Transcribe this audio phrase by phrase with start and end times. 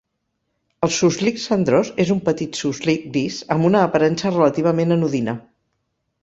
[0.85, 5.37] El suslic cendrós és un petit suslic gris, amb una aparença relativament anodina.